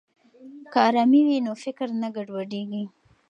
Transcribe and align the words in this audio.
که 0.71 0.79
ارامي 0.87 1.21
وي 1.27 1.37
نو 1.45 1.53
فکر 1.63 1.87
نه 2.01 2.07
ګډوډیږي. 2.15 2.83